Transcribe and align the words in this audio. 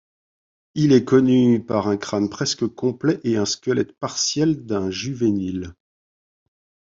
Il 0.73 0.93
est 0.93 1.05
connu 1.05 1.63
par 1.63 1.87
un 1.87 1.95
crâne 1.95 2.27
presque 2.27 2.65
complet 2.65 3.19
et 3.23 3.37
un 3.37 3.45
squelette 3.45 3.91
partiel 3.99 4.65
d'un 4.65 4.89
juvénile. 4.89 5.75